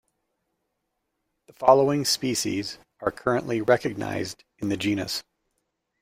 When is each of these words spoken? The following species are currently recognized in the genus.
The 1.45 1.53
following 1.53 2.05
species 2.05 2.79
are 3.01 3.11
currently 3.11 3.61
recognized 3.61 4.43
in 4.57 4.69
the 4.69 4.75
genus. 4.75 5.21